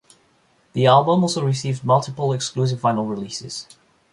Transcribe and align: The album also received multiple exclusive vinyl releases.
The 0.73 0.87
album 0.87 1.21
also 1.21 1.43
received 1.45 1.83
multiple 1.85 2.33
exclusive 2.33 2.79
vinyl 2.81 3.07
releases. 3.07 3.67